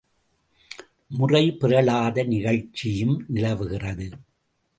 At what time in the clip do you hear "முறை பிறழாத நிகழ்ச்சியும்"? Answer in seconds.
1.07-3.25